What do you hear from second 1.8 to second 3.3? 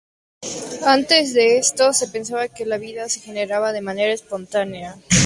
se pensaba que la vida se